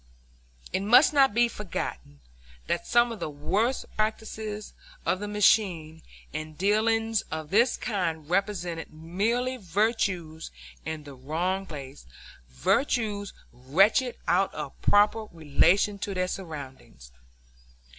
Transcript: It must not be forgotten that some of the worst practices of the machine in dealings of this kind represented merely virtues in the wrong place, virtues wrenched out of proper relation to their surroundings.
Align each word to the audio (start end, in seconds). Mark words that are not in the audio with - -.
It 0.73 0.79
must 0.79 1.13
not 1.13 1.31
be 1.31 1.47
forgotten 1.47 2.21
that 2.65 2.87
some 2.87 3.11
of 3.11 3.19
the 3.19 3.29
worst 3.29 3.85
practices 3.95 4.73
of 5.05 5.19
the 5.19 5.27
machine 5.27 6.01
in 6.33 6.55
dealings 6.55 7.21
of 7.29 7.51
this 7.51 7.77
kind 7.77 8.27
represented 8.27 8.91
merely 8.91 9.57
virtues 9.57 10.49
in 10.85 11.03
the 11.03 11.13
wrong 11.13 11.67
place, 11.67 12.07
virtues 12.49 13.31
wrenched 13.53 14.15
out 14.27 14.51
of 14.55 14.81
proper 14.81 15.25
relation 15.31 15.99
to 15.99 16.15
their 16.15 16.27
surroundings. 16.27 17.11